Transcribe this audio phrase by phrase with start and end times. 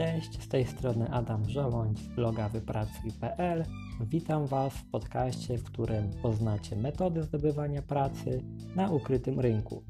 [0.00, 3.64] Cześć, z tej strony Adam Żołądź z bloga wypracuj.pl.
[4.00, 8.42] Witam Was w podcaście, w którym poznacie metody zdobywania pracy
[8.76, 9.82] na ukrytym rynku.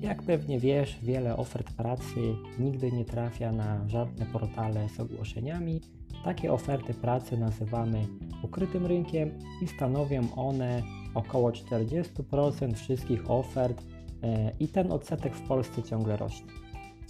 [0.00, 5.80] Jak pewnie wiesz, wiele ofert pracy nigdy nie trafia na żadne portale z ogłoszeniami.
[6.24, 8.06] Takie oferty pracy nazywamy
[8.42, 10.82] ukrytym rynkiem i stanowią one
[11.14, 13.82] około 40% wszystkich ofert
[14.22, 16.61] e, i ten odsetek w Polsce ciągle rośnie.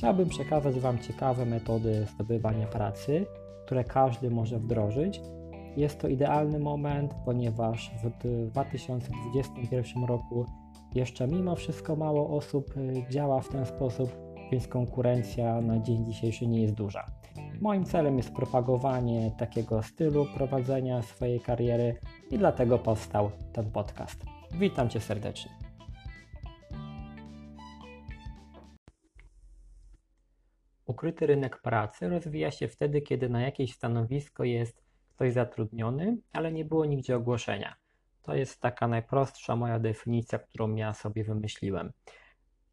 [0.03, 3.27] Chciałbym przekazać Wam ciekawe metody zdobywania pracy,
[3.65, 5.21] które każdy może wdrożyć.
[5.77, 8.11] Jest to idealny moment, ponieważ w
[8.51, 10.47] 2021 roku
[10.95, 14.17] jeszcze mimo wszystko mało osób y, działa w ten sposób,
[14.53, 17.07] więc konkurencja na dzień dzisiejszy nie jest duża.
[17.61, 21.97] Moim celem jest propagowanie takiego stylu prowadzenia swojej kariery
[22.31, 24.25] i dlatego powstał ten podcast.
[24.53, 25.62] Witam Cię serdecznie.
[30.87, 34.83] Ukryty rynek pracy rozwija się wtedy, kiedy na jakieś stanowisko jest
[35.15, 37.75] ktoś zatrudniony, ale nie było nigdzie ogłoszenia.
[38.23, 41.93] To jest taka najprostsza moja definicja, którą ja sobie wymyśliłem.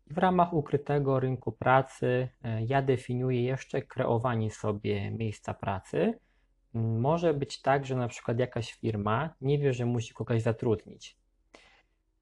[0.07, 6.19] W ramach ukrytego rynku pracy e, ja definiuję jeszcze kreowanie sobie miejsca pracy.
[6.73, 11.17] Może być tak, że na przykład jakaś firma nie wie, że musi kogoś zatrudnić.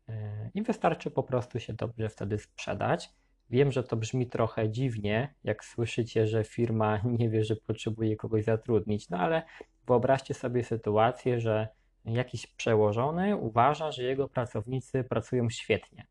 [0.10, 3.10] E, I wystarczy po prostu się dobrze wtedy sprzedać.
[3.50, 8.44] Wiem, że to brzmi trochę dziwnie, jak słyszycie, że firma nie wie, że potrzebuje kogoś
[8.44, 9.44] zatrudnić, no ale
[9.88, 11.68] wyobraźcie sobie sytuację, że
[12.06, 16.08] jakiś przełożony uważa, że jego pracownicy pracują świetnie.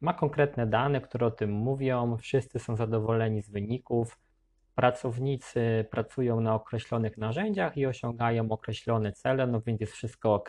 [0.00, 4.18] Ma konkretne dane, które o tym mówią, wszyscy są zadowoleni z wyników,
[4.74, 10.48] pracownicy pracują na określonych narzędziach i osiągają określone cele, no więc jest wszystko ok.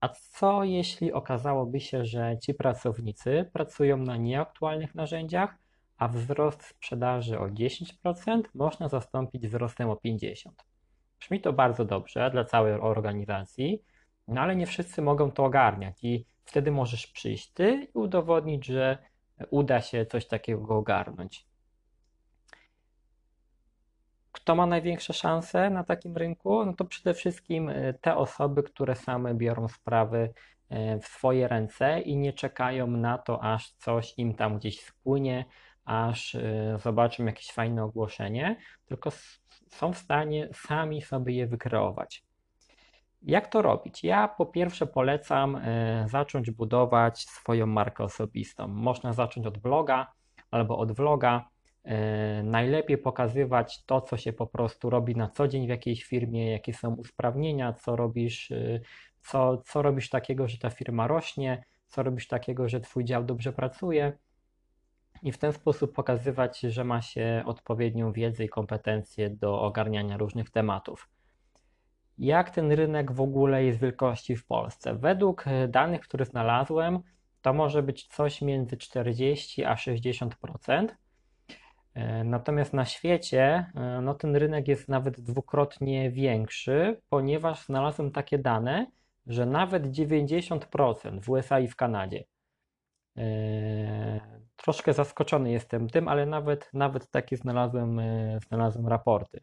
[0.00, 5.58] A co jeśli okazałoby się, że ci pracownicy pracują na nieaktualnych narzędziach,
[5.96, 10.50] a wzrost sprzedaży o 10% można zastąpić wzrostem o 50%?
[11.20, 13.82] Brzmi to bardzo dobrze dla całej organizacji,
[14.28, 18.98] no ale nie wszyscy mogą to ogarniać i wtedy możesz przyjść ty i udowodnić, że
[19.50, 21.47] uda się coś takiego ogarnąć.
[24.48, 26.64] Kto ma największe szanse na takim rynku?
[26.64, 30.32] No to przede wszystkim e, te osoby, które same biorą sprawy
[30.68, 35.44] e, w swoje ręce i nie czekają na to, aż coś im tam gdzieś spłynie,
[35.84, 38.56] aż e, zobaczą jakieś fajne ogłoszenie,
[38.86, 39.10] tylko
[39.68, 42.24] są w stanie sami sobie je wykreować.
[43.22, 44.04] Jak to robić?
[44.04, 45.60] Ja po pierwsze polecam
[46.06, 48.68] zacząć budować swoją markę osobistą.
[48.68, 50.12] Można zacząć od bloga
[50.50, 51.48] albo od vloga
[52.42, 56.74] najlepiej pokazywać to, co się po prostu robi na co dzień w jakiejś firmie, jakie
[56.74, 58.80] są usprawnienia, co robisz, e,
[59.20, 63.52] co, co robisz takiego, że ta firma rośnie, co robisz takiego, że Twój dział dobrze
[63.52, 64.12] pracuje.
[65.22, 70.50] I w ten sposób pokazywać, że ma się odpowiednią wiedzę i kompetencje do ogarniania różnych
[70.50, 71.08] tematów.
[72.18, 74.94] Jak ten rynek w ogóle jest wielkości w Polsce?
[74.94, 77.02] Według danych, które znalazłem,
[77.42, 80.88] to może być coś między 40 a 60%.
[81.98, 88.38] E, natomiast na świecie e, no, ten rynek jest nawet dwukrotnie większy, ponieważ znalazłem takie
[88.38, 88.86] dane,
[89.26, 92.24] że nawet 90% w USA i w Kanadzie.
[93.16, 94.20] E,
[94.56, 98.00] troszkę zaskoczony jestem tym, ale nawet, nawet takie znalazłem,
[98.48, 99.40] znalazłem raporty.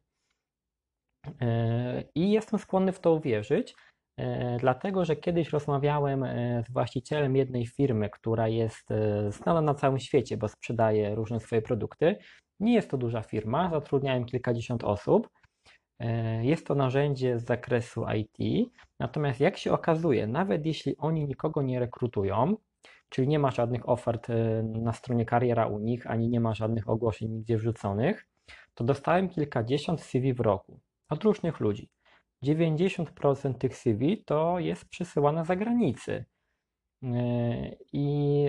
[2.16, 3.76] I jestem skłonny w to uwierzyć,
[4.59, 6.26] dlatego że kiedyś rozmawiałem
[6.68, 8.90] z właścicielem jednej firmy, która jest
[9.30, 12.18] znana na całym świecie, bo sprzedaje różne swoje produkty.
[12.59, 15.30] Nie jest to duża firma, zatrudniałem kilkadziesiąt osób.
[16.00, 21.62] E, jest to narzędzie z zakresu IT, natomiast jak się okazuje, nawet jeśli oni nikogo
[21.62, 22.56] nie rekrutują,
[23.09, 26.90] czyli nie ma żadnych ofert e, na stronie kariera u nich, ani nie ma żadnych
[26.90, 28.28] ogłoszeń nigdzie wrzuconych,
[28.74, 31.90] to dostałem kilkadziesiąt CV w roku od różnych ludzi.
[32.46, 36.26] 90% tych CV to jest przesyłane za granicy.
[37.04, 38.46] E, I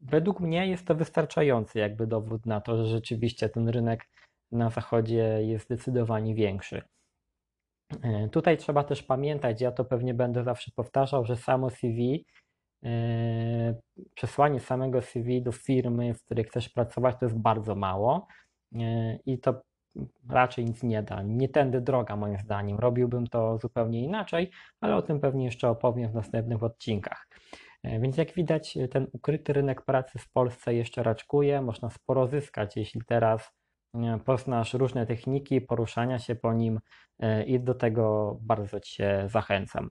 [0.00, 4.08] Według mnie jest to wystarczający jakby dowód na to, że rzeczywiście ten rynek
[4.52, 6.82] na zachodzie jest zdecydowanie większy.
[8.02, 12.26] E, tutaj trzeba też pamiętać, ja to pewnie będę zawsze powtarzał, że samo CV,
[12.84, 13.74] e,
[14.14, 18.26] przesłanie samego CV do firmy, w której chcesz pracować, to jest bardzo mało
[18.74, 19.62] e, i to
[20.28, 21.22] raczej nic nie da.
[21.22, 22.78] Nie tędy droga, moim zdaniem.
[22.78, 24.50] Robiłbym to zupełnie inaczej,
[24.80, 27.28] ale o tym pewnie jeszcze opowiem w następnych odcinkach.
[27.82, 31.62] E, więc jak widać, e, ten ukryty rynek pracy w Polsce jeszcze raczkuje.
[31.62, 33.52] Można sporo zyskać, jeśli teraz
[33.94, 36.80] e, poznasz różne techniki poruszania się po nim
[37.46, 39.90] i do tego bardzo Cię zachęcam.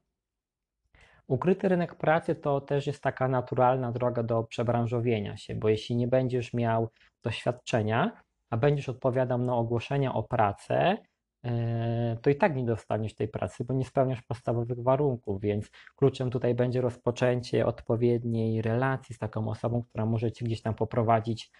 [1.27, 6.07] Ukryty rynek pracy to też jest taka naturalna droga do przebranżowienia się, bo jeśli nie
[6.07, 6.89] będziesz miał
[7.23, 10.97] doświadczenia, a będziesz odpowiadał na ogłoszenia o pracę,
[11.43, 16.29] e, to i tak nie dostaniesz tej pracy, bo nie spełniasz podstawowych warunków, więc kluczem
[16.29, 21.51] tutaj będzie rozpoczęcie odpowiedniej relacji z taką osobą, która może Cię gdzieś tam poprowadzić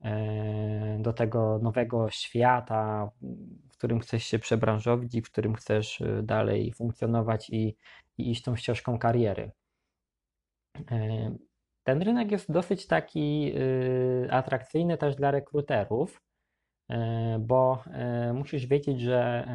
[0.00, 3.10] e, do tego nowego świata,
[3.70, 7.76] w którym chcesz się przebranżowić i w którym chcesz e, dalej funkcjonować i,
[8.18, 9.50] i iść tą ścieżką kariery.
[11.88, 16.22] Ten rynek jest dosyć taki y, atrakcyjny też dla rekruterów,
[16.90, 16.94] y,
[17.40, 17.84] bo
[18.30, 19.48] y, musisz wiedzieć, że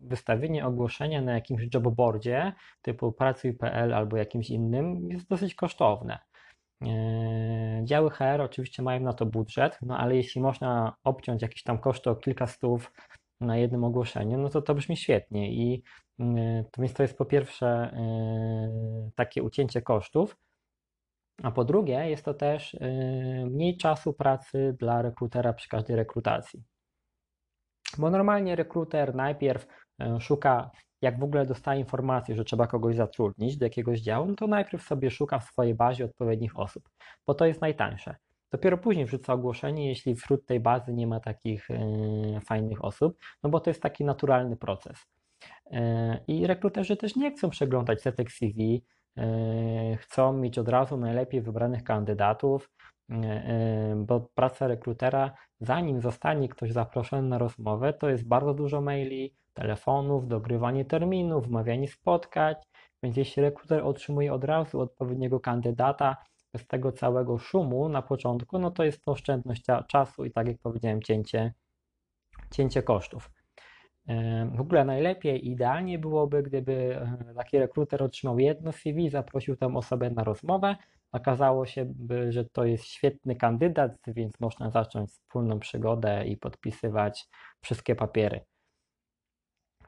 [0.00, 2.52] wystawienie ogłoszenia na jakimś jobboardzie
[2.82, 6.18] typu pracuj.pl albo jakimś innym jest dosyć kosztowne.
[7.84, 12.10] Działy HR oczywiście mają na to budżet, no ale jeśli można obciąć jakieś tam koszty
[12.10, 12.92] o kilka stów
[13.40, 15.82] na jednym ogłoszeniu, no to to brzmi świetnie i
[16.72, 17.96] to to jest po pierwsze
[19.16, 20.36] takie ucięcie kosztów,
[21.42, 22.78] a po drugie, jest to też y,
[23.50, 26.62] mniej czasu pracy dla rekrutera przy każdej rekrutacji.
[27.98, 29.66] Bo normalnie rekruter najpierw
[30.02, 30.70] y, szuka,
[31.02, 34.82] jak w ogóle dostaje informację, że trzeba kogoś zatrudnić do jakiegoś działu, no to najpierw
[34.82, 36.88] sobie szuka w swojej bazie odpowiednich osób,
[37.26, 38.16] bo to jest najtańsze.
[38.52, 41.76] Dopiero później wrzuca ogłoszenie, jeśli wśród tej bazy nie ma takich y,
[42.46, 45.06] fajnych osób, no bo to jest taki naturalny proces.
[46.28, 48.82] I rekruterzy też nie chcą przeglądać setek CV,
[49.98, 52.70] chcą mieć od razu najlepiej wybranych kandydatów,
[53.10, 58.80] e, e, bo praca rekrutera, zanim zostanie ktoś zaproszony na rozmowę, to jest bardzo dużo
[58.80, 62.54] maili, telefonów, dogrywanie terminów, wmawianie spotkań,
[63.02, 66.16] więc jeśli rekruter otrzymuje od razu odpowiedniego kandydata
[66.52, 70.58] bez tego całego szumu na początku, no to jest to oszczędność czasu i tak jak
[70.58, 71.54] powiedziałem, cięcie,
[72.50, 73.39] cięcie kosztów.
[74.54, 80.10] W ogóle najlepiej, idealnie byłoby, gdyby e, taki rekruter otrzymał jedno CV, zaprosił tę osobę
[80.10, 80.76] na rozmowę.
[81.12, 81.94] Okazało się,
[82.28, 87.28] że to jest świetny kandydat, więc można zacząć wspólną przygodę i podpisywać
[87.60, 88.40] wszystkie papiery.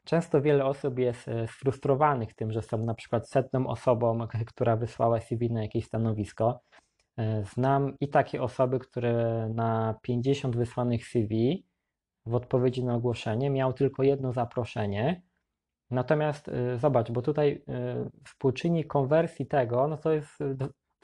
[0.05, 4.19] Często wiele osób jest e, sfrustrowanych tym, że są na przykład setną osobą,
[4.55, 6.61] która wysłała CV na jakieś stanowisko.
[7.17, 11.65] E, znam i takie osoby, które na 50 wysłanych CV
[12.27, 15.23] w odpowiedzi na ogłoszenie miał tylko jedno zaproszenie.
[15.91, 20.39] Natomiast y, zobacz, bo tutaj y, współczynnik konwersji tego, no to jest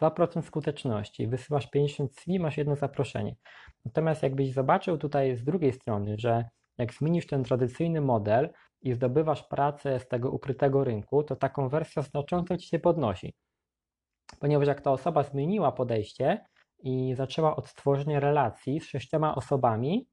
[0.00, 1.26] 2% skuteczności.
[1.26, 3.36] Wysyłasz 50 CV, masz jedno zaproszenie.
[3.84, 6.44] Natomiast jakbyś zobaczył tutaj z drugiej strony, że
[6.78, 8.50] jak zmienisz ten tradycyjny model
[8.82, 13.34] i zdobywasz pracę z tego ukrytego rynku, to ta konwersja znacząco ci się podnosi.
[14.40, 16.44] Ponieważ jak ta osoba zmieniła podejście
[16.78, 20.08] i zaczęła od stworzenia relacji z sześcioma osobami,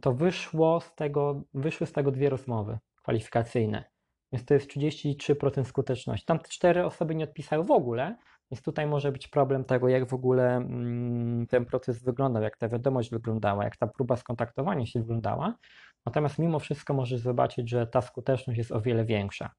[0.00, 3.84] to wyszło z tego, wyszły z tego dwie rozmowy kwalifikacyjne.
[4.32, 6.26] Więc to jest 33% skuteczności.
[6.26, 8.16] Tam cztery osoby nie odpisały w ogóle,
[8.50, 12.68] więc tutaj może być problem tego, jak w ogóle mm, ten proces wyglądał, jak ta
[12.68, 15.54] wiadomość wyglądała, jak ta próba skontaktowania się wyglądała.
[16.06, 19.50] Natomiast mimo wszystko możesz zobaczyć, że ta skuteczność jest o wiele większa.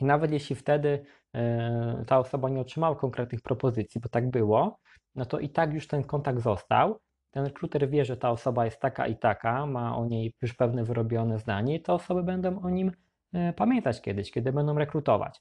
[0.00, 1.04] I nawet jeśli wtedy
[1.34, 4.78] e, ta osoba nie otrzymała konkretnych propozycji, bo tak było,
[5.14, 7.00] no to i tak już ten kontakt został
[7.34, 10.84] ten rekruter wie, że ta osoba jest taka i taka, ma o niej już pewne
[10.84, 12.92] wyrobione zdanie i te osoby będą o nim
[13.32, 15.40] e, pamiętać kiedyś, kiedy będą rekrutować.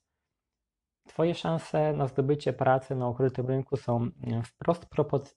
[1.08, 4.88] Twoje szanse na zdobycie pracy na ukrytym rynku są e, wprost,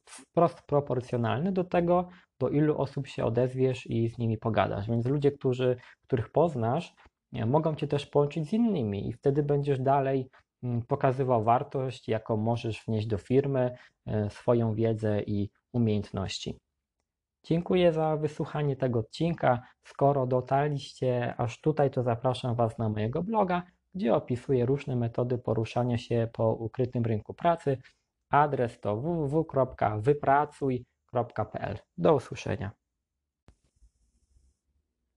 [0.06, 2.08] wprost proporcjonalne do tego,
[2.40, 4.88] do ilu osób się odezwiesz i z nimi pogadasz.
[4.88, 6.94] Więc ludzie, którzy, których poznasz,
[7.32, 10.30] e, mogą cię też połączyć z innymi i wtedy będziesz dalej
[10.62, 13.76] mm, pokazywał wartość, jaką możesz wnieść do firmy,
[14.28, 16.58] swoją wiedzę i umiejętności.
[17.44, 19.62] Dziękuję za wysłuchanie tego odcinka.
[19.84, 23.62] Skoro dotarliście aż tutaj, to zapraszam Was na mojego bloga,
[23.94, 27.78] gdzie opisuję różne metody poruszania się po ukrytym rynku pracy.
[28.30, 31.78] Adres to www.wypracuj.pl.
[31.98, 32.70] Do usłyszenia.